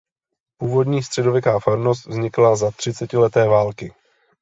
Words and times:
Původní 0.57 1.03
středověká 1.03 1.59
farnost 1.59 2.03
zanikla 2.05 2.55
za 2.55 2.71
třicetileté 2.71 3.47
války. 3.47 3.93